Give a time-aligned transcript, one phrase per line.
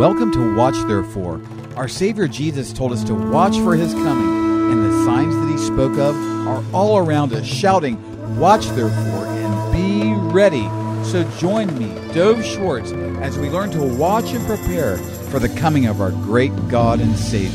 [0.00, 1.42] Welcome to Watch Therefore.
[1.76, 5.58] Our Savior Jesus told us to watch for his coming, and the signs that he
[5.58, 6.16] spoke of
[6.48, 7.98] are all around us, shouting,
[8.38, 10.66] Watch therefore and be ready.
[11.04, 15.84] So join me, Dove Schwartz, as we learn to watch and prepare for the coming
[15.84, 17.50] of our great God and Savior,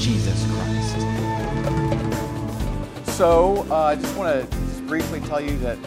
[0.00, 0.98] Jesus Christ.
[3.16, 4.56] So, uh, I just want to
[4.88, 5.78] briefly tell you that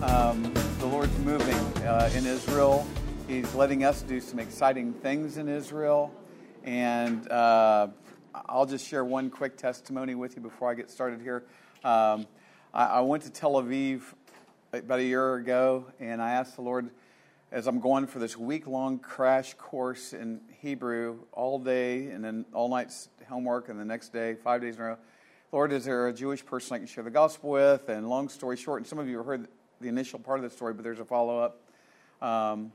[0.00, 2.86] um, the Lord's moving uh, in Israel.
[3.30, 6.12] He's letting us do some exciting things in Israel.
[6.64, 7.86] And uh,
[8.34, 11.44] I'll just share one quick testimony with you before I get started here.
[11.84, 12.26] Um,
[12.74, 14.02] I, I went to Tel Aviv
[14.72, 16.90] about a year ago, and I asked the Lord,
[17.52, 22.46] as I'm going for this week long crash course in Hebrew all day and then
[22.52, 22.92] all night
[23.28, 24.96] homework, and the next day, five days in a row,
[25.52, 27.90] Lord, is there a Jewish person I can share the gospel with?
[27.90, 29.46] And long story short, and some of you have heard
[29.80, 31.60] the initial part of the story, but there's a follow up.
[32.20, 32.72] Um,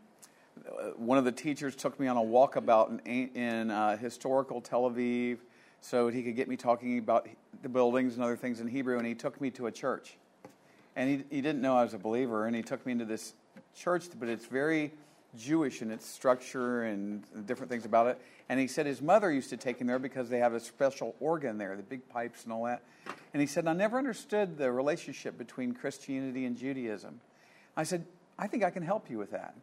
[0.97, 5.37] one of the teachers took me on a walkabout in, in uh, historical Tel Aviv
[5.81, 7.27] so he could get me talking about
[7.61, 10.17] the buildings and other things in Hebrew, and he took me to a church.
[10.95, 13.33] And he, he didn't know I was a believer, and he took me into this
[13.75, 14.91] church, but it's very
[15.37, 18.19] Jewish in its structure and different things about it.
[18.49, 21.13] And he said his mother used to take him there because they have a special
[21.19, 22.81] organ there, the big pipes and all that.
[23.33, 27.19] And he said, I never understood the relationship between Christianity and Judaism.
[27.75, 28.05] I said,
[28.39, 29.53] I think I can help you with that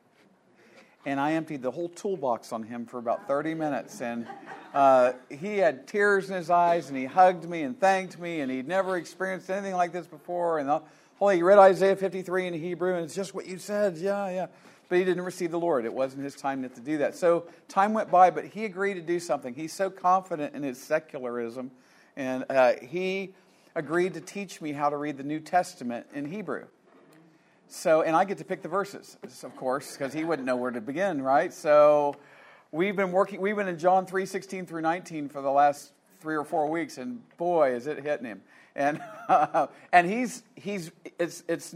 [1.04, 4.00] and I emptied the whole toolbox on him for about 30 minutes.
[4.00, 4.26] And
[4.72, 8.50] uh, he had tears in his eyes, and he hugged me and thanked me, and
[8.50, 10.58] he'd never experienced anything like this before.
[10.58, 10.70] And
[11.18, 13.96] holy, he read Isaiah 53 in Hebrew, and it's just what you said.
[13.96, 14.46] Yeah, yeah.
[14.88, 15.84] But he didn't receive the Lord.
[15.84, 17.16] It wasn't his time to do that.
[17.16, 19.54] So time went by, but he agreed to do something.
[19.54, 21.70] He's so confident in his secularism,
[22.16, 23.34] and uh, he
[23.74, 26.66] agreed to teach me how to read the New Testament in Hebrew.
[27.74, 30.70] So, and I get to pick the verses, of course, because he wouldn't know where
[30.70, 31.50] to begin, right?
[31.50, 32.14] So,
[32.70, 36.36] we've been working, we've been in John 3 16 through 19 for the last three
[36.36, 38.42] or four weeks, and boy, is it hitting him.
[38.76, 41.74] And, uh, and he's, he's, it's, it's,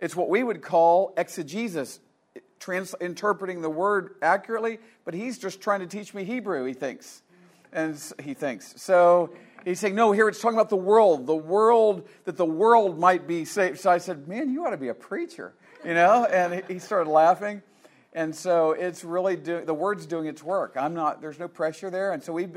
[0.00, 2.00] it's what we would call exegesis,
[2.58, 7.22] trans, interpreting the word accurately, but he's just trying to teach me Hebrew, he thinks.
[7.72, 8.80] And he thinks.
[8.80, 9.30] So,
[9.64, 13.26] He's saying, no, here it's talking about the world, the world, that the world might
[13.26, 13.80] be saved.
[13.80, 15.52] So I said, man, you ought to be a preacher,
[15.84, 16.24] you know?
[16.24, 17.62] And he started laughing.
[18.14, 20.76] And so it's really doing, the word's doing its work.
[20.78, 22.12] I'm not, there's no pressure there.
[22.12, 22.48] And so we,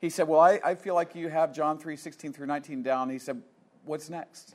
[0.00, 3.08] he said, well, I, I feel like you have John 3, 16 through 19 down.
[3.08, 3.40] He said,
[3.84, 4.54] what's next?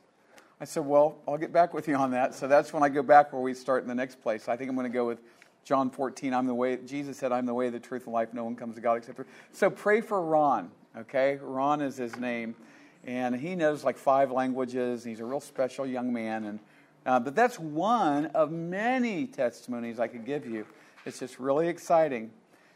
[0.61, 2.35] I said, well, I'll get back with you on that.
[2.35, 4.47] So that's when I go back where we start in the next place.
[4.47, 5.19] I think I'm going to go with
[5.63, 6.33] John 14.
[6.33, 8.33] I'm the way, Jesus said, I'm the way, the truth, and life.
[8.33, 9.25] No one comes to God except for.
[9.51, 10.71] So pray for Ron.
[10.95, 12.55] Okay, Ron is his name,
[13.03, 15.03] and he knows like five languages.
[15.03, 16.59] He's a real special young man, and
[17.05, 20.65] uh, but that's one of many testimonies I could give you.
[21.05, 22.31] It's just really exciting.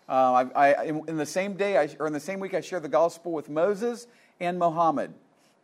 [0.09, 2.61] Uh, I, I, in, in, the same day, I, or in the same week, I
[2.61, 4.07] shared the gospel with Moses
[4.39, 5.13] and Mohammed.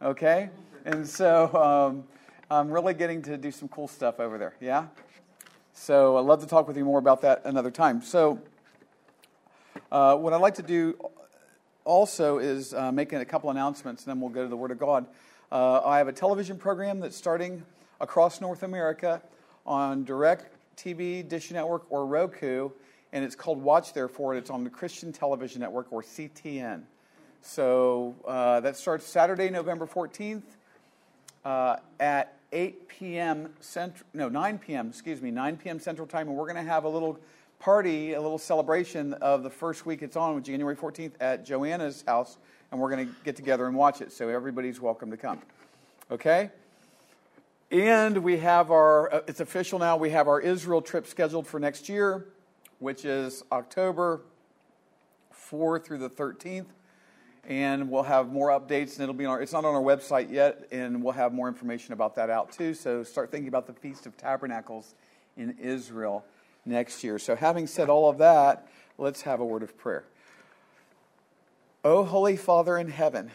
[0.02, 0.50] Okay,
[0.86, 2.04] and so um,
[2.52, 4.54] I'm really getting to do some cool stuff over there.
[4.62, 4.88] Yeah.
[5.76, 8.02] So I'd love to talk with you more about that another time.
[8.02, 8.40] So,
[9.92, 10.96] uh, what I'd like to do
[11.84, 14.78] also is uh, making a couple announcements, and then we'll go to the Word of
[14.78, 15.08] God.
[15.52, 17.64] Uh, I have a television program that's starting
[18.00, 19.22] across North America
[19.66, 22.70] on Direct TV, Dish Network, or Roku,
[23.12, 26.84] and it's called Watch Therefore, and it's on the Christian Television Network, or CTN.
[27.42, 30.44] So uh, that starts Saturday, November 14th
[31.44, 33.50] uh, at 8 p.m.
[33.60, 35.80] Central, no, 9 p.m., excuse me, 9 p.m.
[35.80, 37.20] Central Time, and we're going to have a little
[37.60, 42.38] party, a little celebration of the first week it's on, January 14th, at Joanna's house,
[42.72, 44.12] and we're going to get together and watch it.
[44.12, 45.40] So everybody's welcome to come.
[46.12, 46.52] Okay?
[47.72, 51.60] And we have our, uh, it's official now, we have our Israel trip scheduled for
[51.60, 52.28] next year,
[52.78, 54.22] which is October
[55.32, 56.68] 4 through the 13th.
[57.46, 60.32] And we'll have more updates, and it'll be on our, it's not on our website
[60.32, 62.74] yet, and we'll have more information about that out too.
[62.74, 64.96] So start thinking about the Feast of Tabernacles
[65.36, 66.26] in Israel
[66.66, 67.20] next year.
[67.20, 68.68] So, having said all of that,
[68.98, 70.06] let's have a word of prayer.
[71.84, 73.30] O Holy Father in heaven,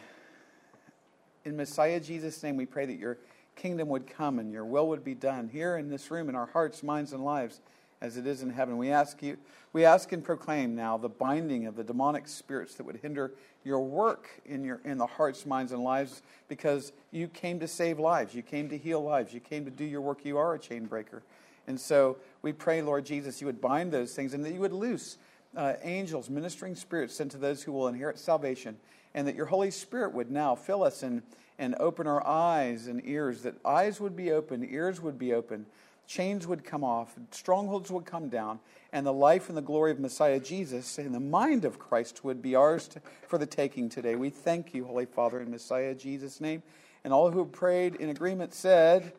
[1.44, 3.18] in Messiah Jesus' name, we pray that your
[3.56, 6.46] kingdom would come and your will would be done here in this room, in our
[6.46, 7.60] hearts, minds, and lives,
[8.00, 8.78] as it is in heaven.
[8.78, 9.36] We ask you,
[9.72, 13.32] we ask and proclaim now the binding of the demonic spirits that would hinder
[13.64, 17.98] your work in your in the hearts, minds, and lives, because you came to save
[17.98, 20.24] lives, you came to heal lives, you came to do your work.
[20.24, 21.22] You are a chain breaker.
[21.66, 24.72] And so we pray, Lord Jesus, you would bind those things and that you would
[24.72, 25.18] loose
[25.56, 28.76] uh, angels, ministering spirits sent to those who will inherit salvation,
[29.14, 31.22] and that your Holy Spirit would now fill us and,
[31.58, 35.66] and open our eyes and ears, that eyes would be open, ears would be open,
[36.08, 38.58] chains would come off, strongholds would come down,
[38.92, 42.40] and the life and the glory of Messiah Jesus and the mind of Christ would
[42.40, 44.16] be ours to, for the taking today.
[44.16, 46.62] We thank you, Holy Father, in Messiah Jesus' name.
[47.04, 49.12] And all who prayed in agreement said,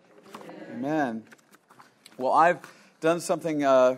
[0.71, 0.79] Amen.
[0.79, 1.23] Amen.
[2.17, 2.59] Well, I've
[2.99, 3.95] done something uh,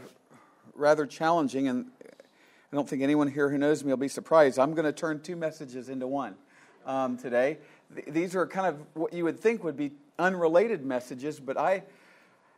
[0.76, 4.60] rather challenging, and I don't think anyone here who knows me will be surprised.
[4.60, 6.36] I'm going to turn two messages into one
[6.86, 7.58] um, today.
[7.96, 11.84] Th- these are kind of what you would think would be unrelated messages, but I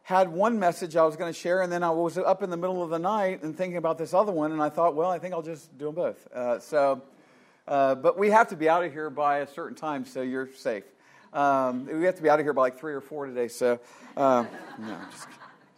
[0.03, 2.57] had one message I was going to share, and then I was up in the
[2.57, 5.17] middle of the night and thinking about this other one, and I thought, well, I
[5.17, 6.27] think I'll just do them both.
[6.33, 7.01] Uh, so,
[7.67, 10.49] uh, but we have to be out of here by a certain time, so you're
[10.53, 10.83] safe.
[11.31, 13.47] Um, we have to be out of here by like three or four today.
[13.47, 13.79] So,
[14.17, 14.45] uh,
[14.77, 15.27] no, just,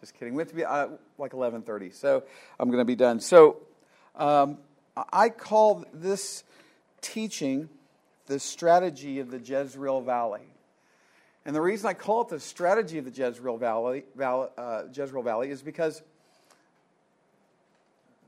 [0.02, 0.34] just kidding.
[0.34, 0.88] We have to be uh,
[1.18, 1.94] like 11:30.
[1.94, 2.24] So
[2.60, 3.22] I'm going to be done.
[3.22, 3.58] So
[4.16, 4.58] um,
[5.14, 6.44] I call this
[7.00, 7.70] teaching
[8.26, 10.42] the strategy of the Jezreel Valley.
[11.46, 15.52] And the reason I call it the strategy of the Jezreel Valley, uh, Jezreel Valley
[15.52, 16.02] is because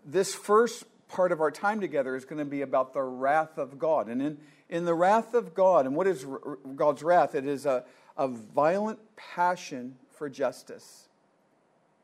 [0.05, 3.79] this first part of our time together is going to be about the wrath of
[3.79, 4.07] God.
[4.07, 4.37] And in,
[4.69, 6.25] in the wrath of God, and what is
[6.75, 7.33] God's wrath?
[7.33, 7.83] It is a,
[8.17, 11.07] a violent passion for justice.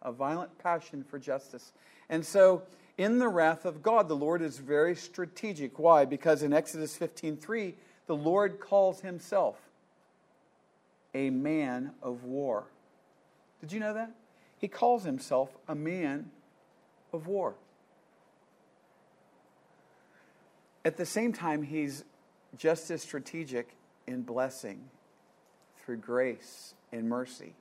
[0.01, 1.73] A violent passion for justice.
[2.09, 2.63] And so,
[2.97, 5.79] in the wrath of God, the Lord is very strategic.
[5.79, 6.05] Why?
[6.05, 7.73] Because in Exodus 15:3,
[8.05, 9.57] the Lord calls himself
[11.13, 12.65] a man of war.
[13.61, 14.11] Did you know that?
[14.57, 16.31] He calls himself a man
[17.11, 17.55] of war.
[20.85, 22.03] At the same time, he's
[22.57, 23.69] just as strategic
[24.05, 24.89] in blessing
[25.83, 27.53] through grace and mercy.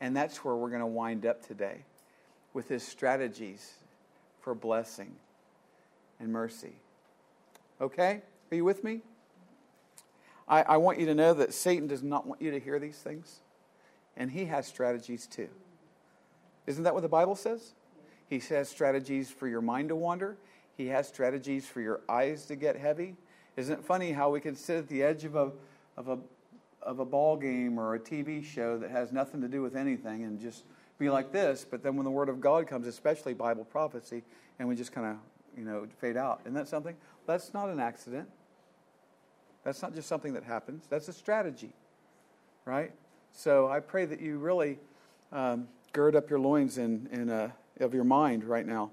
[0.00, 1.84] And that's where we're going to wind up today
[2.52, 3.74] with his strategies
[4.40, 5.12] for blessing
[6.18, 6.72] and mercy.
[7.80, 8.22] Okay?
[8.50, 9.00] Are you with me?
[10.50, 12.98] I, I want you to know that Satan does not want you to hear these
[12.98, 13.40] things,
[14.16, 15.48] and he has strategies too.
[16.66, 17.74] Isn't that what the Bible says?
[18.28, 20.36] He has strategies for your mind to wander.
[20.76, 23.14] He has strategies for your eyes to get heavy.
[23.56, 25.52] Isn't it funny how we can sit at the edge of a,
[25.96, 26.18] of a,
[26.82, 30.24] of a ball game or a TV show that has nothing to do with anything
[30.24, 30.64] and just
[30.98, 34.22] be like this, but then when the Word of God comes, especially Bible prophecy,
[34.58, 35.16] and we just kind of,
[35.56, 36.40] you know, fade out.
[36.42, 36.96] Isn't that something?
[37.26, 38.28] That's not an accident.
[39.64, 41.72] That's not just something that happens, that's a strategy,
[42.64, 42.92] right?
[43.32, 44.78] So I pray that you really
[45.32, 48.90] um, gird up your loins in, in, uh, of your mind right now.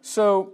[0.00, 0.52] So,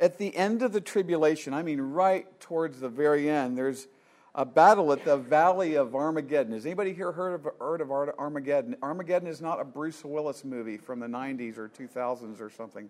[0.00, 3.88] at the end of the tribulation, I mean, right towards the very end, there's
[4.34, 6.52] a battle at the Valley of Armageddon.
[6.52, 8.76] Has anybody here heard of, heard of Armageddon?
[8.82, 12.88] Armageddon is not a Bruce Willis movie from the 90s or 2000s or something.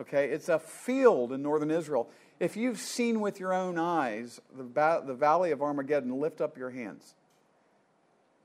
[0.00, 2.08] Okay, it's a field in northern Israel.
[2.40, 6.56] If you've seen with your own eyes the, ba- the valley of Armageddon, lift up
[6.56, 7.14] your hands.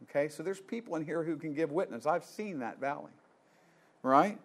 [0.04, 2.06] Okay, so there's people in here who can give witness.
[2.06, 3.12] I've seen that valley,
[4.04, 4.38] right?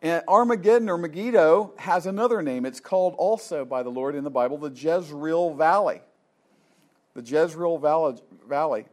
[0.00, 2.66] And Armageddon or Megiddo has another name.
[2.66, 6.00] It's called also by the Lord in the Bible the Jezreel Valley.
[7.14, 8.84] The Jezreel Valley,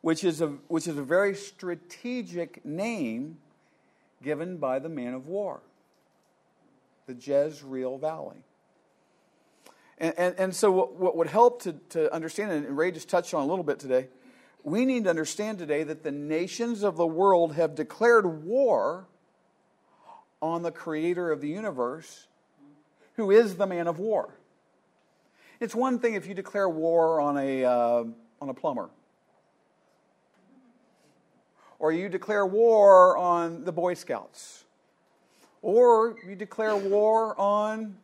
[0.00, 3.38] which is a, which is a very strategic name
[4.22, 5.60] given by the man of war
[7.06, 8.44] the Jezreel Valley.
[9.98, 13.34] And, and, and so, what, what, would help to, to understand, and Ray just touched
[13.34, 14.08] on a little bit today,
[14.64, 19.06] we need to understand today that the nations of the world have declared war
[20.40, 22.26] on the creator of the universe,
[23.14, 24.34] who is the man of war.
[25.60, 28.04] It's one thing if you declare war on a, uh,
[28.40, 28.90] on a plumber,
[31.78, 34.64] or you declare war on the Boy Scouts
[35.62, 37.96] or you declare war on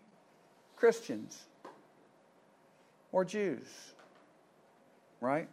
[0.76, 1.46] Christians
[3.12, 3.66] or Jews,
[5.20, 5.48] right?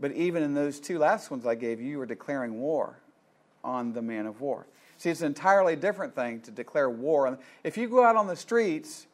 [0.00, 2.98] But even in those two last ones I gave you, you were declaring war
[3.62, 4.66] on the man of war.
[4.96, 7.38] See, it's an entirely different thing to declare war.
[7.62, 9.06] If you go out on the streets,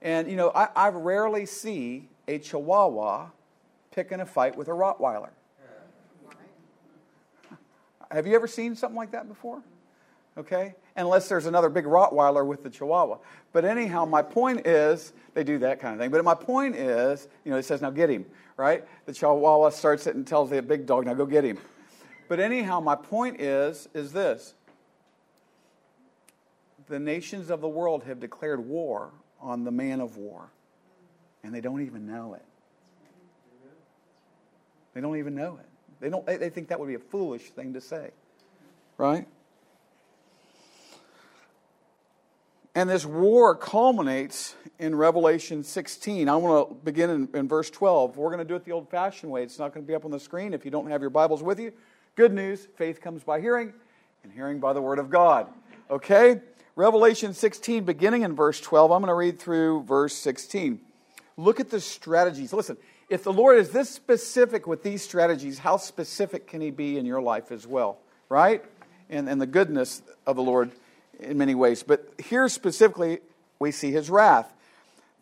[0.00, 3.30] and you know, I, I rarely see a Chihuahua
[3.90, 5.30] picking a fight with a Rottweiler.
[8.10, 9.62] Have you ever seen something like that before?
[10.38, 10.74] Okay?
[10.98, 13.18] unless there's another big Rottweiler with the Chihuahua.
[13.52, 16.10] But anyhow, my point is, they do that kind of thing.
[16.10, 18.26] But my point is, you know, it says, now get him,
[18.56, 18.84] right?
[19.06, 21.58] The Chihuahua starts it and tells the big dog, now go get him.
[22.28, 24.54] But anyhow, my point is, is this.
[26.88, 30.50] The nations of the world have declared war on the man of war,
[31.44, 32.44] and they don't even know it.
[34.94, 35.66] They don't even know it.
[36.00, 38.10] They, don't, they, think that would be a foolish thing to say,
[38.96, 39.26] right?
[42.78, 46.28] And this war culminates in Revelation 16.
[46.28, 48.16] I want to begin in, in verse 12.
[48.16, 49.42] We're going to do it the old fashioned way.
[49.42, 51.42] It's not going to be up on the screen if you don't have your Bibles
[51.42, 51.72] with you.
[52.14, 53.72] Good news faith comes by hearing,
[54.22, 55.48] and hearing by the Word of God.
[55.90, 56.40] Okay?
[56.76, 58.92] Revelation 16, beginning in verse 12.
[58.92, 60.78] I'm going to read through verse 16.
[61.36, 62.52] Look at the strategies.
[62.52, 62.76] Listen,
[63.08, 67.06] if the Lord is this specific with these strategies, how specific can He be in
[67.06, 67.98] your life as well?
[68.28, 68.64] Right?
[69.10, 70.70] And, and the goodness of the Lord
[71.20, 71.82] in many ways.
[71.82, 73.20] But here specifically,
[73.58, 74.52] we see His wrath.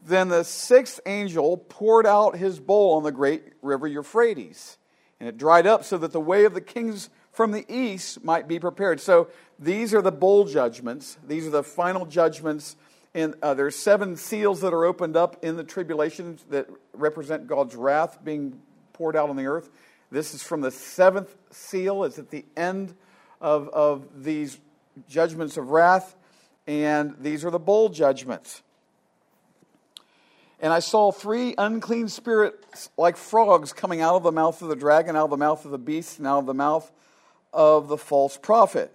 [0.07, 4.79] Then the sixth angel poured out his bowl on the great river Euphrates,
[5.19, 8.47] and it dried up so that the way of the kings from the east might
[8.47, 9.00] be prepared.
[9.00, 11.19] So these are the bowl judgments.
[11.26, 12.76] These are the final judgments.
[13.15, 17.75] And uh, there's seven seals that are opened up in the tribulation that represent God's
[17.75, 18.61] wrath being
[18.93, 19.71] poured out on the earth.
[20.11, 22.05] This is from the seventh seal.
[22.05, 22.95] It's at the end
[23.41, 24.59] of, of these
[25.09, 26.17] judgments of wrath.
[26.67, 28.62] And these are the bowl judgments.
[30.59, 34.76] And I saw three unclean spirits like frogs coming out of the mouth of the
[34.76, 36.91] dragon, out of the mouth of the beast, and out of the mouth
[37.53, 38.93] of the false prophet.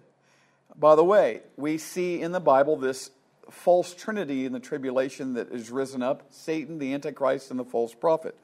[0.75, 3.12] By the way, we see in the Bible this
[3.50, 7.93] false trinity in the tribulation that is risen up Satan, the Antichrist, and the false
[7.93, 8.36] prophet.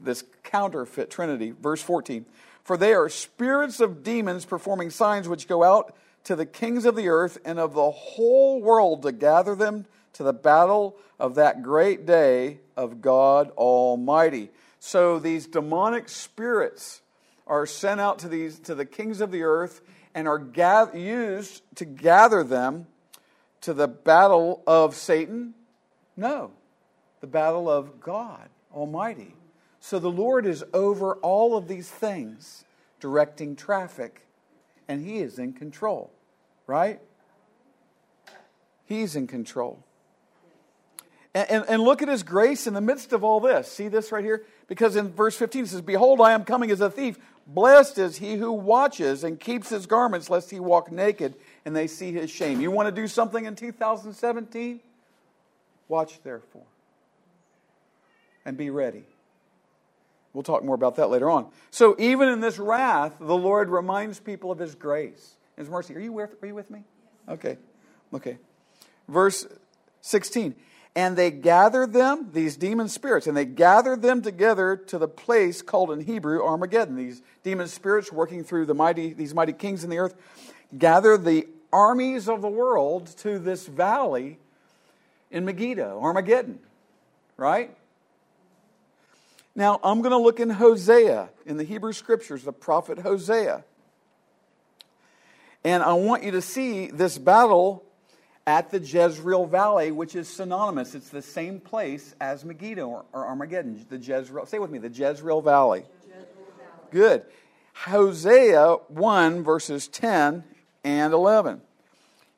[0.00, 1.50] This counterfeit trinity.
[1.50, 2.24] Verse 14
[2.62, 6.96] For they are spirits of demons performing signs which go out to the kings of
[6.96, 11.62] the earth and of the whole world to gather them to the battle of that
[11.62, 14.50] great day of God Almighty.
[14.80, 17.02] So these demonic spirits
[17.46, 19.80] are sent out to these to the kings of the earth
[20.14, 20.42] and are
[20.94, 22.86] used to gather them
[23.62, 25.54] to the battle of Satan?
[26.16, 26.52] No,
[27.20, 29.34] the battle of God Almighty.
[29.80, 32.64] So the Lord is over all of these things,
[33.00, 34.23] directing traffic,
[34.88, 36.10] and He is in control,
[36.66, 37.00] right?
[38.86, 39.82] He's in control.
[41.34, 43.70] And, and, and, look at his grace in the midst of all this.
[43.70, 44.44] See this right here?
[44.68, 47.18] Because in verse 15 it says, Behold, I am coming as a thief.
[47.46, 51.88] Blessed is he who watches and keeps his garments, lest he walk naked and they
[51.88, 52.60] see his shame.
[52.60, 54.80] You want to do something in 2017?
[55.88, 56.62] Watch therefore.
[58.44, 59.04] And be ready.
[60.34, 61.46] We'll talk more about that later on.
[61.70, 65.94] So, even in this wrath, the Lord reminds people of his grace, his mercy.
[65.94, 66.82] Are you with, are you with me?
[67.28, 67.56] Okay.
[68.12, 68.36] Okay.
[69.08, 69.46] Verse
[70.02, 70.54] 16
[70.96, 75.60] and they gathered them, these demon spirits, and they gathered them together to the place
[75.60, 76.94] called in Hebrew Armageddon.
[76.94, 80.14] These demon spirits working through the mighty, these mighty kings in the earth,
[80.76, 84.38] gather the armies of the world to this valley
[85.32, 86.60] in Megiddo, Armageddon,
[87.36, 87.76] right?
[89.56, 93.64] Now, I'm going to look in Hosea, in the Hebrew scriptures, the prophet Hosea.
[95.62, 97.84] And I want you to see this battle
[98.46, 100.94] at the Jezreel Valley, which is synonymous.
[100.94, 103.86] It's the same place as Megiddo or, Armageddon.
[103.88, 104.46] The Jezreel.
[104.46, 105.84] Say with me, the Jezreel Valley.
[106.02, 106.26] Jezreel
[106.58, 106.88] Valley.
[106.90, 107.22] Good.
[107.74, 110.44] Hosea 1, verses 10
[110.82, 111.62] and 11.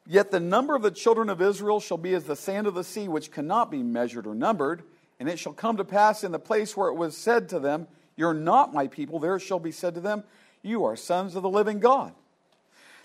[0.07, 2.85] Yet the number of the children of Israel shall be as the sand of the
[2.85, 4.85] sea, which cannot be measured or numbered.
[5.19, 7.89] And it shall come to pass in the place where it was said to them,
[8.17, 10.25] You're not my people, there shall be said to them,
[10.63, 12.13] You are sons of the living God.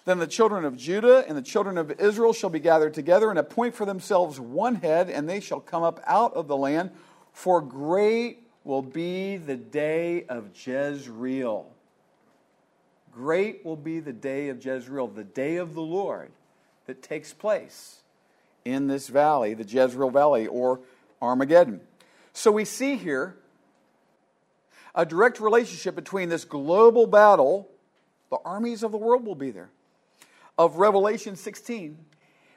[0.04, 3.38] Then the children of Judah and the children of Israel shall be gathered together and
[3.38, 6.90] appoint for themselves one head, and they shall come up out of the land.
[7.34, 11.68] For great will be the day of Jezreel.
[13.12, 16.32] Great will be the day of Jezreel, the day of the Lord
[16.88, 17.98] that takes place
[18.66, 20.80] in this valley, the Jezreel Valley or
[21.22, 21.82] Armageddon.
[22.34, 23.36] So we see here
[24.94, 27.70] a direct relationship between this global battle,
[28.30, 29.70] the armies of the world will be there
[30.58, 31.98] of Revelation 16,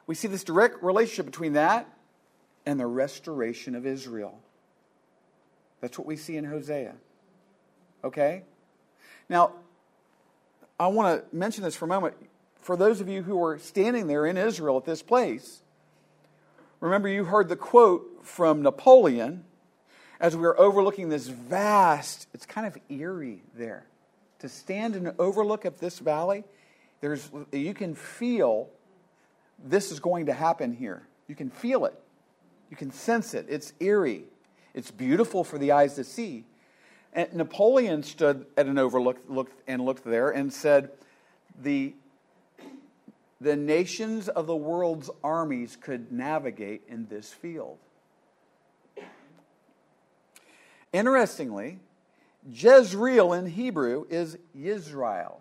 [0.07, 1.89] we see this direct relationship between that
[2.67, 4.41] and the restoration of Israel.
[5.81, 6.95] That's what we see in Hosea.
[8.03, 8.43] Okay?
[9.29, 9.53] Now,
[10.79, 12.15] I want to mention this for a moment.
[12.61, 15.63] For those of you who are standing there in Israel at this place,
[16.81, 19.45] remember you heard the quote from Napoleon
[20.21, 23.87] as we were overlooking this vast, it's kind of eerie there.
[24.41, 26.45] To stand and overlook at this valley
[27.05, 28.71] there's, you can feel
[29.63, 31.03] this is going to happen here.
[31.29, 31.93] You can feel it.
[32.71, 33.45] You can sense it.
[33.47, 34.25] It's eerie.
[34.73, 36.45] It's beautiful for the eyes to see.
[37.13, 40.93] And Napoleon stood at an overlook looked, and looked there and said,
[41.63, 41.95] the,
[43.39, 47.77] the nations of the world's armies could navigate in this field.
[50.95, 51.81] Interestingly,
[52.49, 55.41] Jezreel in Hebrew is Yizreel,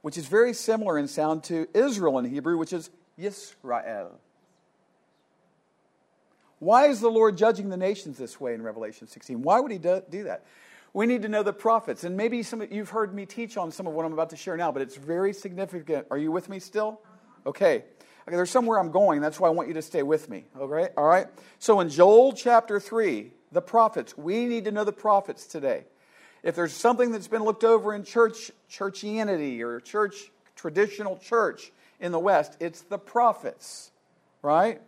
[0.00, 2.88] which is very similar in sound to Israel in Hebrew, which is
[3.18, 4.12] Yisrael.
[6.58, 9.42] Why is the Lord judging the nations this way in Revelation 16?
[9.42, 10.46] Why would he do, do that?
[10.94, 12.02] We need to know the prophets.
[12.02, 14.36] And maybe some of, you've heard me teach on some of what I'm about to
[14.36, 16.06] share now, but it's very significant.
[16.10, 16.98] Are you with me still?
[17.44, 17.84] Okay.
[18.26, 19.20] Okay, there's somewhere I'm going.
[19.20, 20.46] That's why I want you to stay with me.
[20.58, 20.88] Okay?
[20.96, 21.26] All right?
[21.58, 25.84] So in Joel chapter 3, the prophets, we need to know the prophets today.
[26.42, 32.12] If there's something that's been looked over in church, churchianity or church, traditional church in
[32.12, 33.90] the West, it's the prophets,
[34.42, 34.80] right?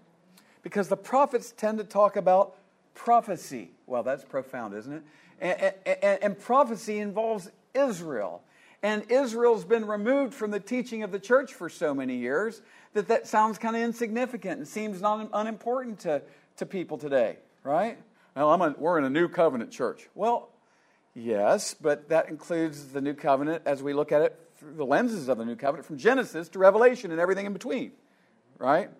[0.62, 2.56] Because the prophets tend to talk about
[2.94, 3.70] prophecy.
[3.86, 5.02] Well, that's profound, isn't it?
[5.40, 8.42] And, and, and prophecy involves Israel.
[8.82, 12.62] And Israel's been removed from the teaching of the church for so many years
[12.94, 16.22] that that sounds kind of insignificant and seems not unimportant to,
[16.56, 17.98] to people today, right?
[18.34, 20.08] Well, a, we're in a new covenant church.
[20.14, 20.48] Well,
[21.14, 25.28] yes, but that includes the new covenant as we look at it through the lenses
[25.28, 27.92] of the new covenant from Genesis to Revelation and everything in between,
[28.58, 28.90] right?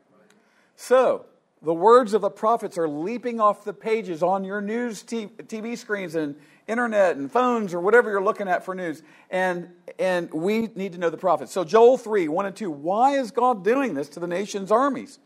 [0.77, 1.27] So,
[1.63, 6.17] the words of the prophets are leaping off the pages on your news TV screens
[6.17, 6.35] and
[6.67, 9.03] internet and phones or whatever you're looking at for news.
[9.31, 11.53] And, and we need to know the prophets.
[11.53, 12.71] So, Joel 3 1 and 2.
[12.71, 15.21] Why is God doing this to the nation's armies?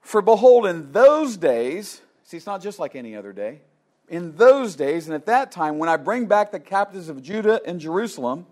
[0.00, 2.00] For behold, in those days,
[2.32, 3.60] see, it's not just like any other day.
[4.08, 7.60] In those days, and at that time, when I bring back the captives of Judah
[7.66, 8.46] and Jerusalem,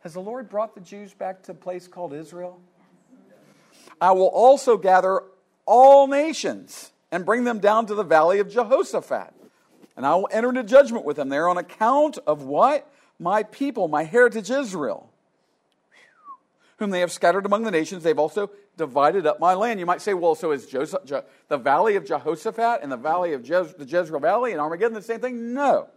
[0.00, 2.60] has the Lord brought the Jews back to a place called Israel?
[4.00, 5.22] I will also gather
[5.66, 9.32] all nations and bring them down to the valley of Jehoshaphat.
[9.96, 12.90] And I will enter into judgment with them there on account of what?
[13.20, 15.11] My people, my heritage Israel,
[16.82, 18.02] whom they have scattered among the nations.
[18.02, 19.80] They've also divided up my land.
[19.80, 23.32] You might say, well, so is Joseph, Je- the valley of Jehoshaphat and the valley
[23.32, 25.54] of the Jezreel Valley and Armageddon the same thing?
[25.54, 25.88] No.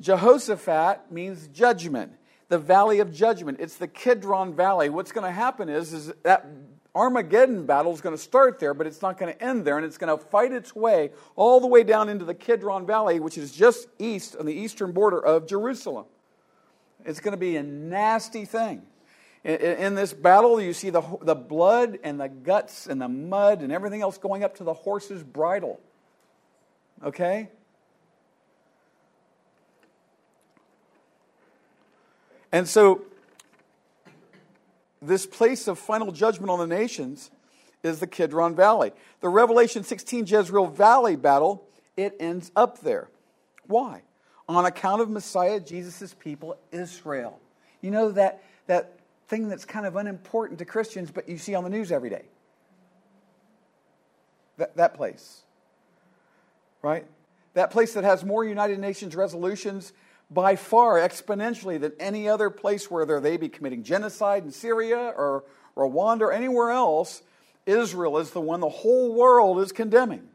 [0.00, 2.12] Jehoshaphat means judgment,
[2.48, 3.58] the valley of judgment.
[3.60, 4.90] It's the Kidron Valley.
[4.90, 6.46] What's going to happen is, is that
[6.94, 9.84] Armageddon battle is going to start there, but it's not going to end there, and
[9.84, 13.36] it's going to fight its way all the way down into the Kidron Valley, which
[13.36, 16.06] is just east on the eastern border of Jerusalem.
[17.04, 18.82] It's going to be a nasty thing.
[19.44, 23.70] In, this battle, you see the, the blood and the guts and the mud and
[23.70, 25.80] everything else going up to the horse's bridle.
[27.04, 27.50] Okay?
[32.50, 33.02] And so
[35.02, 37.30] this place of final judgment on the nations
[37.82, 38.92] is the Kidron Valley.
[39.20, 43.10] The Revelation 16 Jezreel Valley battle, it ends up there.
[43.66, 44.02] Why?
[44.48, 47.40] On account of Messiah, Jesus' people, Israel.
[47.80, 51.64] You know that, that thing that's kind of unimportant to Christians, but you see on
[51.64, 52.24] the news every day?
[54.58, 55.42] That, that place.
[56.82, 57.06] Right?
[57.54, 59.92] That place that has more United Nations resolutions
[60.30, 65.44] by far exponentially than any other place where they be committing genocide in Syria or
[65.76, 67.22] Rwanda or anywhere else.
[67.66, 70.28] Israel is the one the whole world is condemning.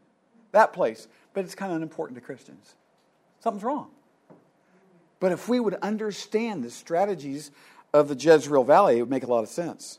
[0.52, 1.06] That place.
[1.32, 2.74] But it's kind of unimportant to Christians.
[3.40, 3.90] Something's wrong.
[5.20, 7.50] But if we would understand the strategies
[7.92, 9.98] of the Jezreel Valley, it would make a lot of sense.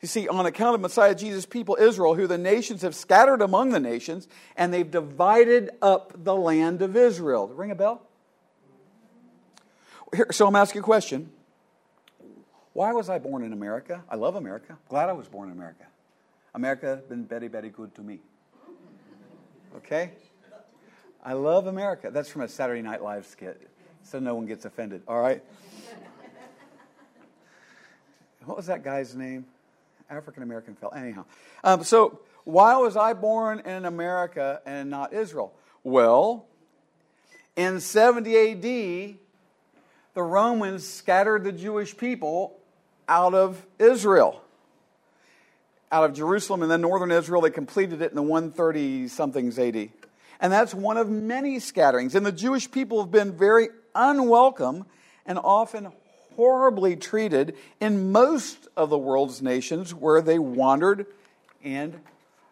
[0.00, 3.70] You see, on account of Messiah Jesus' people, Israel, who the nations have scattered among
[3.70, 7.48] the nations, and they've divided up the land of Israel.
[7.48, 8.00] Ring a bell?
[10.14, 11.30] Here, so I'm asking a question.
[12.72, 14.02] Why was I born in America?
[14.08, 14.78] I love America.
[14.88, 15.84] Glad I was born in America.
[16.54, 18.20] America has been very, very good to me.
[19.76, 20.12] Okay?
[21.22, 22.10] I love America.
[22.10, 23.69] That's from a Saturday Night Live skit,
[24.02, 25.02] so no one gets offended.
[25.06, 25.42] All right?
[28.44, 29.44] What was that guy's name?
[30.08, 30.92] African American fellow.
[30.92, 31.24] Anyhow,
[31.62, 35.52] um, so why was I born in America and not Israel?
[35.84, 36.46] Well,
[37.54, 39.16] in 70 AD,
[40.14, 42.58] the Romans scattered the Jewish people
[43.08, 44.42] out of Israel,
[45.92, 47.42] out of Jerusalem and then northern Israel.
[47.42, 49.90] They completed it in the 130 somethings AD.
[50.40, 52.14] And that's one of many scatterings.
[52.14, 54.86] And the Jewish people have been very unwelcome
[55.26, 55.92] and often
[56.36, 61.06] horribly treated in most of the world's nations where they wandered
[61.62, 62.00] and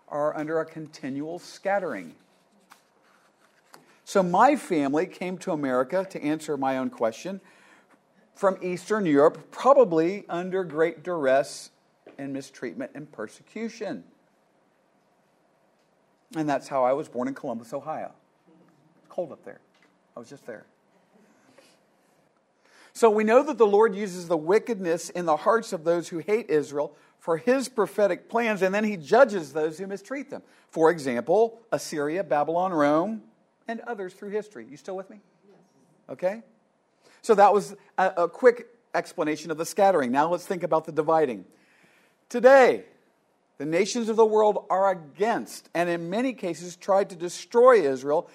[0.09, 2.14] are under a continual scattering.
[4.05, 7.40] So, my family came to America to answer my own question
[8.35, 11.70] from Eastern Europe, probably under great duress
[12.18, 14.05] and mistreatment and persecution.
[16.37, 18.12] And that's how I was born in Columbus, Ohio.
[18.98, 19.61] It's cold up there.
[20.16, 20.66] I was just there.
[22.98, 26.18] So we know that the Lord uses the wickedness in the hearts of those who
[26.18, 30.42] hate Israel for his prophetic plans, and then he judges those who mistreat them.
[30.70, 33.22] For example, Assyria, Babylon, Rome,
[33.68, 34.66] and others through history.
[34.68, 35.20] You still with me?
[36.11, 36.42] Okay?
[37.22, 40.11] So that was a, a quick explanation of the scattering.
[40.11, 41.44] Now let's think about the dividing.
[42.28, 42.82] Today,
[43.58, 48.28] the nations of the world are against, and in many cases tried to destroy Israel,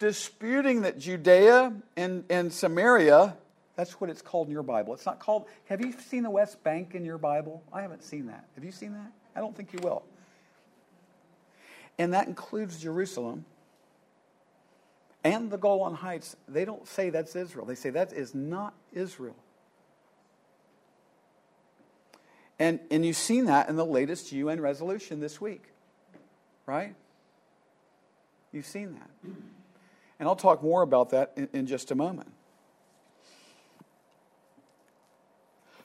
[0.00, 3.36] disputing that Judea and, and Samaria,
[3.78, 4.92] that's what it's called in your Bible.
[4.92, 7.62] It's not called, have you seen the West Bank in your Bible?
[7.72, 8.44] I haven't seen that.
[8.56, 9.12] Have you seen that?
[9.36, 10.02] I don't think you will.
[11.96, 13.44] And that includes Jerusalem
[15.22, 16.34] and the Golan Heights.
[16.48, 19.36] They don't say that's Israel, they say that is not Israel.
[22.58, 25.62] And, and you've seen that in the latest UN resolution this week,
[26.66, 26.96] right?
[28.50, 29.10] You've seen that.
[30.18, 32.32] And I'll talk more about that in, in just a moment.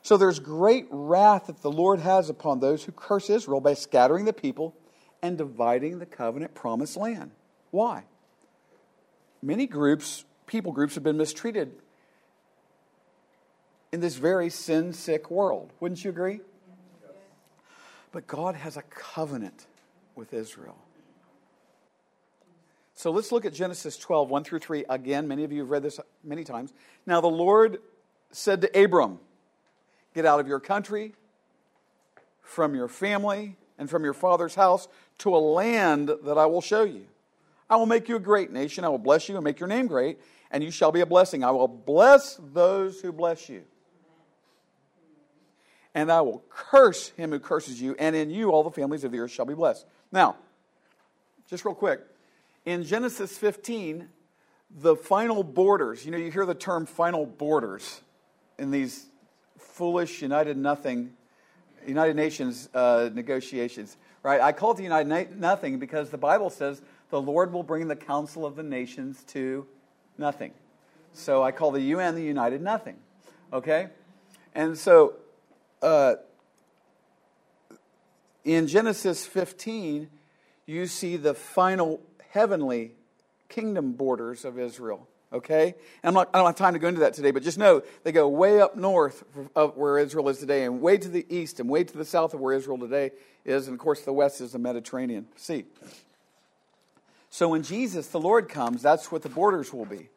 [0.04, 4.26] So there's great wrath that the Lord has upon those who curse Israel by scattering
[4.26, 4.76] the people
[5.22, 7.32] and dividing the covenant promised land.
[7.72, 8.04] Why?
[9.42, 11.72] Many groups, people groups, have been mistreated
[13.94, 15.72] in this very sin sick world.
[15.80, 16.42] Wouldn't you agree?
[18.12, 19.66] But God has a covenant
[20.16, 20.78] with Israel.
[22.94, 24.86] So let's look at Genesis 12, 1 through 3.
[24.90, 26.74] Again, many of you have read this many times.
[27.06, 27.80] Now the Lord
[28.32, 29.20] said to Abram,
[30.14, 31.14] Get out of your country,
[32.42, 34.88] from your family, and from your father's house
[35.20, 37.06] to a land that I will show you.
[37.70, 38.84] I will make you a great nation.
[38.84, 40.20] I will bless you and make your name great,
[40.52, 41.44] and you shall be a blessing.
[41.44, 43.64] I will bless those who bless you
[45.96, 49.12] and I will curse him who curses you, and in you all the families of
[49.12, 49.86] the earth shall be blessed.
[50.12, 50.38] Now,
[51.48, 52.02] just real quick,
[52.66, 54.08] in Genesis 15,
[54.80, 58.02] the final borders, you know, you hear the term final borders
[58.58, 59.06] in these
[59.74, 61.14] foolish United Nothing,
[61.86, 64.40] United Nations uh, negotiations, right?
[64.40, 67.96] I call it the United Nothing because the Bible says the Lord will bring the
[67.96, 69.66] council of the nations to
[70.18, 70.52] nothing.
[71.14, 72.98] So I call the UN the United Nothing,
[73.52, 73.88] okay?
[74.54, 75.16] And so
[75.82, 76.16] uh,
[78.44, 80.08] in Genesis 15,
[80.68, 82.92] you see the final heavenly
[83.50, 85.08] kingdom borders of Israel.
[85.34, 85.74] Okay?
[86.04, 88.12] And not, I don't have time to go into that today, but just know they
[88.12, 89.24] go way up north
[89.56, 92.34] of where Israel is today, and way to the east, and way to the south
[92.34, 93.12] of where Israel today
[93.44, 93.68] is.
[93.68, 95.66] And of course, the west is the Mediterranean Sea.
[97.30, 100.10] So when Jesus, the Lord, comes, that's what the borders will be.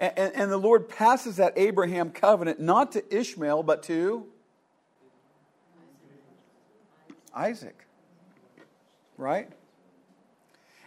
[0.00, 4.26] And, and, and the Lord passes that Abraham covenant not to Ishmael, but to
[7.32, 7.86] Isaac.
[9.16, 9.48] Right?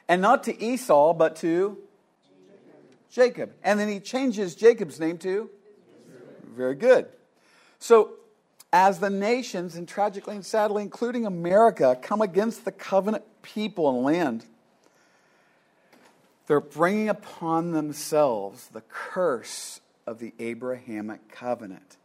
[0.09, 1.77] And not to Esau, but to
[3.11, 3.53] Jacob.
[3.63, 5.49] And then he changes Jacob's name to?
[6.55, 7.07] Very good.
[7.77, 8.13] So,
[8.73, 14.03] as the nations, and tragically and sadly, including America, come against the covenant people and
[14.03, 14.45] land,
[16.47, 21.97] they're bringing upon themselves the curse of the Abrahamic covenant.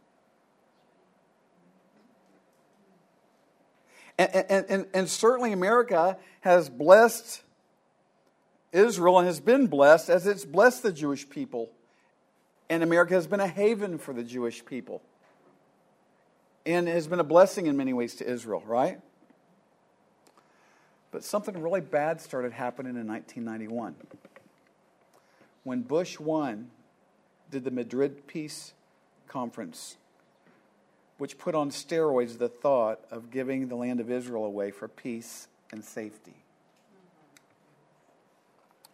[4.17, 7.43] And, and, and, and certainly America has blessed
[8.71, 11.69] Israel has been blessed as it's blessed the Jewish people.
[12.69, 15.01] And America has been a haven for the Jewish people.
[16.65, 18.99] And has been a blessing in many ways to Israel, right?
[21.11, 23.95] But something really bad started happening in 1991.
[25.63, 26.69] When Bush won,
[27.49, 28.73] did the Madrid Peace
[29.27, 29.95] Conference
[31.17, 35.47] which put on steroids the thought of giving the land of Israel away for peace
[35.71, 36.35] and safety.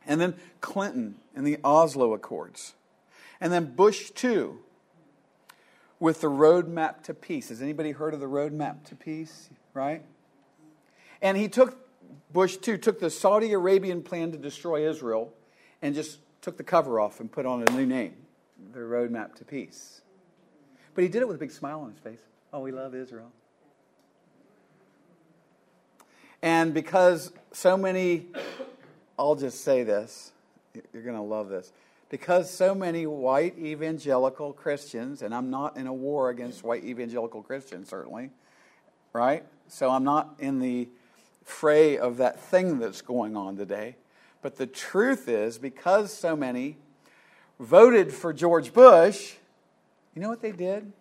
[0.05, 2.73] And then Clinton and the Oslo Accords.
[3.39, 4.59] And then Bush, too,
[5.99, 7.49] with the roadmap to peace.
[7.49, 9.49] Has anybody heard of the roadmap to peace?
[9.73, 10.03] Right?
[11.21, 11.77] And he took,
[12.31, 15.33] Bush, too, took the Saudi Arabian plan to destroy Israel
[15.81, 18.15] and just took the cover off and put on a new name
[18.71, 20.01] the roadmap to peace.
[20.95, 22.21] But he did it with a big smile on his face.
[22.51, 23.31] Oh, we love Israel.
[26.41, 28.27] And because so many,
[29.17, 30.31] I'll just say this,
[30.93, 31.71] you're going to love this.
[32.09, 37.41] Because so many white evangelical Christians, and I'm not in a war against white evangelical
[37.41, 38.29] Christians, certainly,
[39.13, 39.43] right?
[39.67, 40.89] So I'm not in the
[41.43, 43.95] fray of that thing that's going on today.
[44.41, 46.77] But the truth is, because so many
[47.59, 49.33] voted for George Bush,
[50.13, 50.91] you know what they did?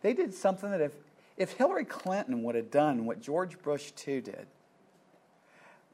[0.00, 0.92] They did something that if,
[1.36, 4.46] if Hillary Clinton would have done what George Bush too did,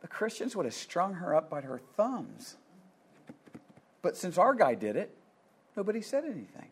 [0.00, 2.56] the Christians would have strung her up by her thumbs.
[4.02, 5.14] But since our guy did it,
[5.76, 6.68] nobody said anything.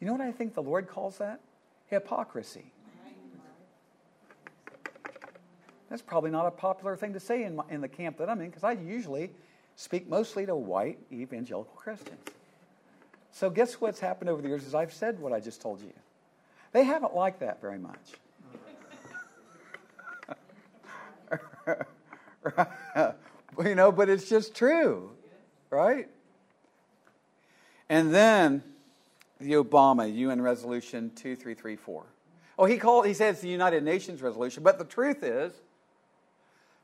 [0.00, 1.40] You know what I think the Lord calls that?
[1.88, 2.72] Hypocrisy.
[5.90, 8.40] That's probably not a popular thing to say in, my, in the camp that I'm
[8.40, 9.30] in because I usually
[9.74, 12.20] speak mostly to white evangelical Christians.
[13.32, 15.92] So, guess what's happened over the years is I've said what I just told you.
[16.72, 18.14] They haven't liked that very much.
[23.64, 25.10] you know, but it's just true,
[25.70, 26.08] right?
[27.88, 28.62] And then
[29.40, 32.04] the Obama UN Resolution 2334.
[32.58, 35.52] Oh, he called he it's the United Nations resolution, but the truth is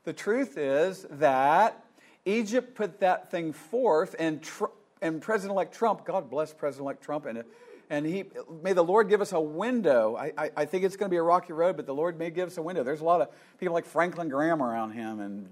[0.03, 1.83] the truth is that
[2.25, 4.65] Egypt put that thing forth and Tr-
[5.01, 7.43] and President-elect Trump, God bless President-elect Trump and
[7.89, 8.25] and he
[8.61, 10.15] may the Lord give us a window.
[10.17, 12.29] I, I, I think it's going to be a rocky road, but the Lord may
[12.29, 12.83] give us a window.
[12.83, 15.49] There's a lot of people like Franklin Graham around him and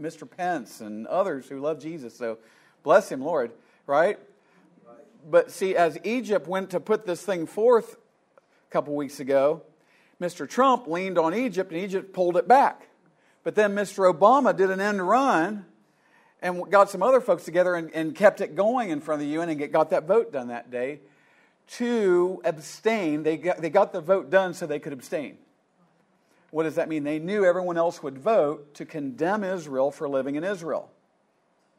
[0.00, 0.28] Mr.
[0.28, 2.16] Pence and others who love Jesus.
[2.16, 2.38] So
[2.82, 3.52] bless him, Lord,
[3.86, 4.18] right?
[5.30, 7.96] But see, as Egypt went to put this thing forth
[8.36, 9.62] a couple weeks ago,
[10.20, 10.48] Mr.
[10.48, 12.88] Trump leaned on Egypt and Egypt pulled it back.
[13.42, 14.10] But then Mr.
[14.10, 15.66] Obama did an end run
[16.40, 19.34] and got some other folks together and, and kept it going in front of the
[19.34, 21.00] UN and get, got that vote done that day
[21.72, 23.22] to abstain.
[23.22, 25.38] They got, they got the vote done so they could abstain.
[26.50, 27.02] What does that mean?
[27.02, 30.90] They knew everyone else would vote to condemn Israel for living in Israel,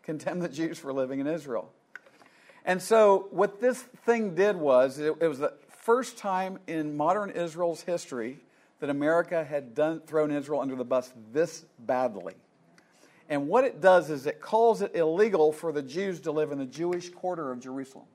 [0.04, 1.72] condemn the Jews for living in Israel.
[2.66, 7.30] And so, what this thing did was, it, it was the first time in modern
[7.30, 8.40] Israel's history
[8.80, 12.34] that America had done, thrown Israel under the bus this badly.
[13.30, 16.58] And what it does is it calls it illegal for the Jews to live in
[16.58, 18.06] the Jewish quarter of Jerusalem.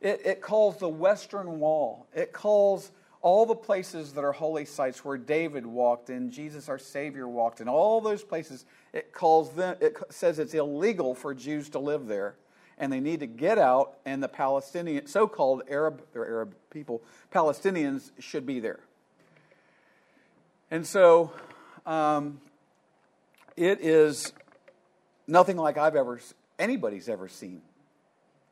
[0.00, 2.06] It, it calls the Western Wall.
[2.14, 2.90] It calls
[3.22, 7.60] all the places that are holy sites where David walked and Jesus our Savior walked,
[7.60, 12.06] and all those places, it calls them, it says it's illegal for Jews to live
[12.06, 12.34] there
[12.80, 17.02] and they need to get out, and the Palestinian, so called Arab, or Arab people,
[17.30, 18.80] Palestinians should be there.
[20.70, 21.30] And so
[21.84, 22.40] um,
[23.54, 24.32] it is
[25.26, 26.20] nothing like I've ever,
[26.58, 27.60] anybody's ever seen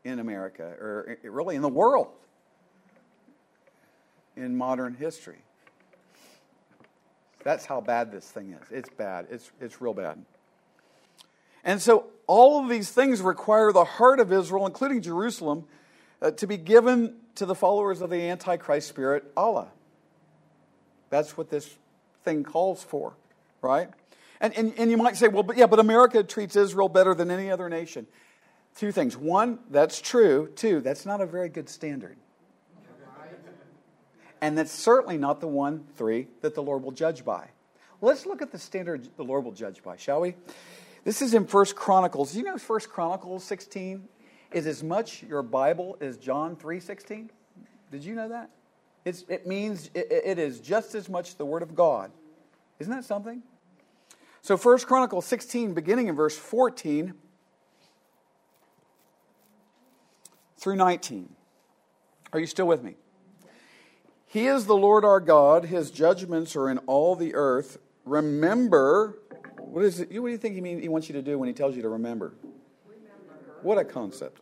[0.08, 2.08] in America, or really in the world,
[4.36, 5.38] in modern history.
[7.44, 8.68] That's how bad this thing is.
[8.70, 9.26] It's bad.
[9.30, 10.24] It's, it's real bad.
[11.64, 15.64] And so all of these things require the heart of Israel, including Jerusalem,
[16.20, 19.68] uh, to be given to the followers of the Antichrist spirit, Allah.
[21.10, 21.70] That's what this
[22.24, 23.14] thing calls for,
[23.62, 23.88] right?
[24.40, 27.30] And, and, and you might say, well, but yeah, but America treats Israel better than
[27.30, 28.06] any other nation.
[28.78, 29.16] Two things.
[29.16, 30.52] One, that's true.
[30.54, 32.16] Two, that's not a very good standard.
[34.40, 37.48] And that's certainly not the one, three, that the Lord will judge by.
[38.00, 40.36] Let's look at the standard the Lord will judge by, shall we?
[41.02, 42.36] This is in First Chronicles.
[42.36, 44.04] You know First Chronicles 16
[44.52, 47.30] is as much your Bible as John 3.16?
[47.90, 48.48] Did you know that?
[49.04, 52.12] It's, it means it, it is just as much the Word of God.
[52.78, 53.42] Isn't that something?
[54.40, 57.14] So First Chronicles 16, beginning in verse 14
[60.58, 61.30] through 19.
[62.32, 62.96] Are you still with me?
[64.26, 65.64] He is the Lord our God.
[65.64, 67.78] His judgments are in all the earth.
[68.04, 69.18] Remember
[69.56, 71.46] what, is it, what do you think he, mean, he wants you to do when
[71.46, 72.34] he tells you to remember?
[72.86, 73.54] remember?
[73.62, 74.40] What a concept.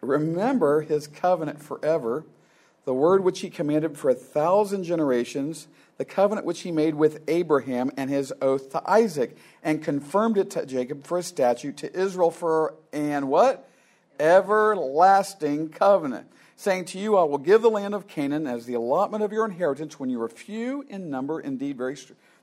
[0.00, 2.24] Remember his covenant forever,
[2.84, 7.22] the word which he commanded for a thousand generations, the covenant which he made with
[7.28, 11.98] Abraham and his oath to Isaac, and confirmed it to Jacob for a statute, to
[11.98, 13.68] Israel for an what?
[14.18, 16.26] Everlasting covenant,
[16.56, 19.44] saying to you, I will give the land of Canaan as the allotment of your
[19.44, 21.96] inheritance when you are few in number, indeed very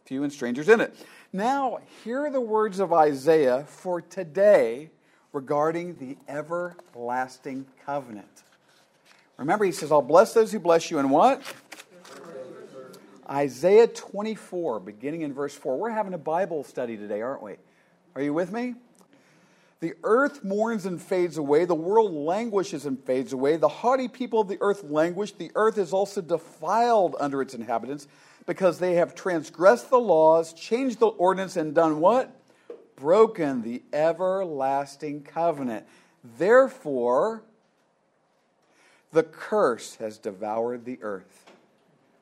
[0.05, 0.95] few and strangers in it.
[1.33, 4.89] Now, hear the words of Isaiah for today
[5.33, 8.43] regarding the everlasting covenant.
[9.37, 11.41] Remember, he says, I'll bless those who bless you, and what?
[13.29, 15.77] Isaiah 24, beginning in verse 4.
[15.77, 17.55] We're having a Bible study today, aren't we?
[18.15, 18.75] Are you with me?
[19.81, 21.65] The earth mourns and fades away.
[21.65, 23.57] The world languishes and fades away.
[23.57, 25.33] The haughty people of the earth languish.
[25.33, 28.07] The earth is also defiled under its inhabitants
[28.45, 32.33] because they have transgressed the laws, changed the ordinance, and done what?
[32.95, 35.85] Broken the everlasting covenant.
[36.37, 37.43] Therefore,
[39.11, 41.51] the curse has devoured the earth.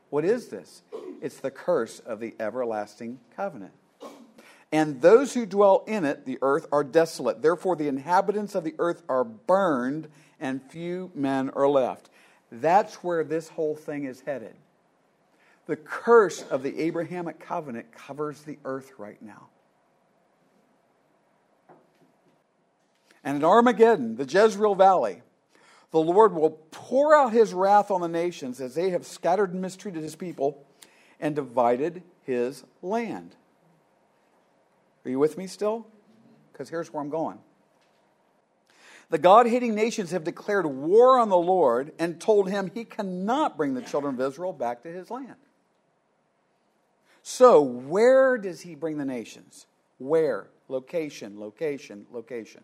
[0.09, 0.81] What is this?
[1.21, 3.73] It's the curse of the everlasting covenant.
[4.73, 7.43] And those who dwell in it, the earth, are desolate.
[7.43, 10.07] Therefore, the inhabitants of the earth are burned,
[10.39, 12.09] and few men are left.
[12.51, 14.55] That's where this whole thing is headed.
[15.67, 19.49] The curse of the Abrahamic covenant covers the earth right now.
[23.23, 25.21] And in Armageddon, the Jezreel Valley,
[25.91, 29.61] the Lord will pour out his wrath on the nations as they have scattered and
[29.61, 30.65] mistreated his people
[31.19, 33.35] and divided his land.
[35.05, 35.87] Are you with me still?
[36.51, 37.39] Because here's where I'm going.
[39.09, 43.57] The God hating nations have declared war on the Lord and told him he cannot
[43.57, 45.35] bring the children of Israel back to his land.
[47.21, 49.65] So, where does he bring the nations?
[49.97, 50.47] Where?
[50.67, 52.63] Location, location, location.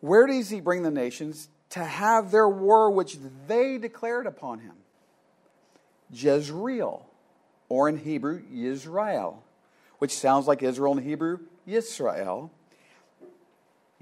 [0.00, 4.74] Where does he bring the nations to have their war which they declared upon him?
[6.12, 7.06] Jezreel,
[7.68, 9.36] or in Hebrew, Yizreel,
[9.98, 12.50] which sounds like Israel in Hebrew, Yisrael.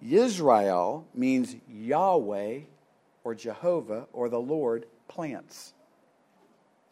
[0.04, 2.60] Yisrael means Yahweh
[3.22, 5.72] or Jehovah or the Lord plants.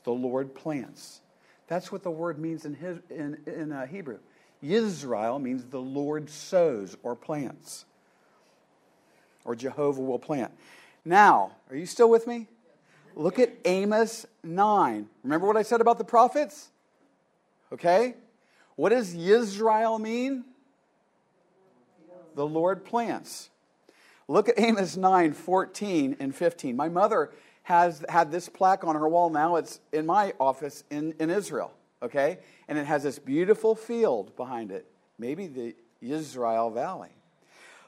[0.05, 1.21] The Lord plants.
[1.67, 4.19] That's what the word means in, his, in, in uh, Hebrew.
[4.63, 7.85] Yisrael means the Lord sows or plants,
[9.45, 10.53] or Jehovah will plant.
[11.05, 12.47] Now, are you still with me?
[13.17, 15.09] Look at Amos 9.
[15.25, 16.71] Remember what I said about the prophets?
[17.73, 18.15] Okay?
[18.77, 20.45] What does Yisrael mean?
[22.35, 23.51] The Lord plants.
[24.29, 26.77] Look at Amos 9, 14 and 15.
[26.77, 27.31] My mother
[27.65, 29.57] has had this plaque on her wall now.
[29.57, 32.39] It's in my office in, in Israel, okay?
[32.69, 34.87] And it has this beautiful field behind it,
[35.19, 37.11] maybe the Yizreel Valley.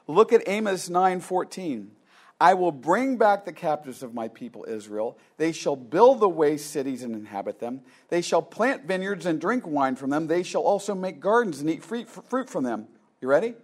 [0.07, 1.91] Look at Amos 9, 14.
[2.39, 5.17] I will bring back the captives of my people Israel.
[5.37, 7.81] They shall build the waste cities and inhabit them.
[8.09, 10.27] They shall plant vineyards and drink wine from them.
[10.27, 12.87] They shall also make gardens and eat fruit from them.
[13.21, 13.55] You ready?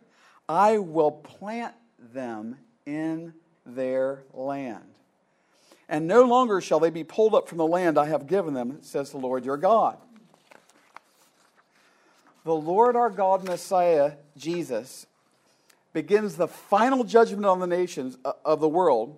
[0.47, 1.75] I will plant
[2.13, 3.33] them in
[3.65, 4.85] their land.
[5.89, 8.77] And no longer shall they be pulled up from the land I have given them,
[8.81, 9.97] says the Lord your God.
[12.45, 15.05] The Lord our God, Messiah, Jesus,
[15.93, 19.17] begins the final judgment on the nations uh, of the world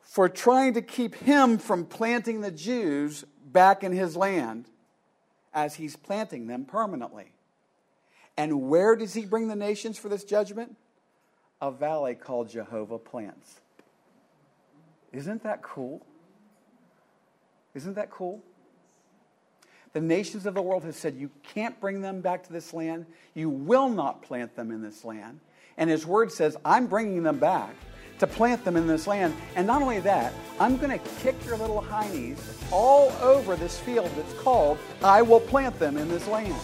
[0.00, 4.66] for trying to keep him from planting the Jews back in his land
[5.52, 7.32] as he's planting them permanently.
[8.36, 10.76] And where does he bring the nations for this judgment?
[11.60, 13.60] A valley called Jehovah Plants.
[15.12, 16.04] Isn't that cool?
[17.74, 18.42] Isn't that cool?
[19.92, 23.06] The nations of the world have said, You can't bring them back to this land.
[23.32, 25.38] You will not plant them in this land.
[25.76, 27.74] And his word says, I'm bringing them back
[28.18, 29.34] to plant them in this land.
[29.56, 32.38] And not only that, I'm going to kick your little heinies
[32.70, 36.54] all over this field that's called, I will plant them in this land.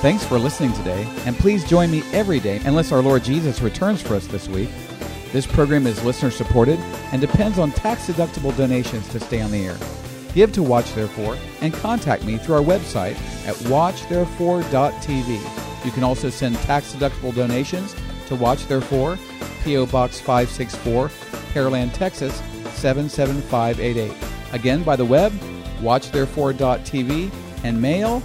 [0.00, 4.00] Thanks for listening today, and please join me every day unless our Lord Jesus returns
[4.00, 4.70] for us this week.
[5.30, 6.78] This program is listener supported
[7.12, 9.76] and depends on tax deductible donations to stay on the air.
[10.32, 15.69] Give to Watch Therefore and contact me through our website at watchtherefore.tv.
[15.84, 17.94] You can also send tax deductible donations
[18.28, 19.18] to Watch Therefore,
[19.64, 19.86] P.O.
[19.86, 21.08] Box 564,
[21.52, 22.38] Pearland, Texas
[22.74, 24.12] 77588.
[24.52, 25.32] Again, by the web,
[25.80, 27.32] watchtherefore.tv,
[27.64, 28.22] and mail,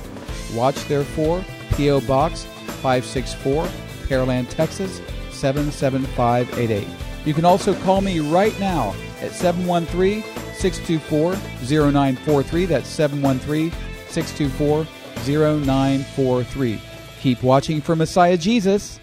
[0.54, 1.44] Watch Therefore,
[1.76, 2.02] P.O.
[2.02, 2.44] Box
[2.82, 3.65] 564,
[4.08, 6.88] Pearland, Texas 77588.
[7.26, 12.65] You can also call me right now at 713 624 0943.
[12.65, 13.72] That's 713
[14.10, 14.86] 624
[15.26, 16.82] 0943.
[17.21, 18.99] Keep watching for Messiah Jesus.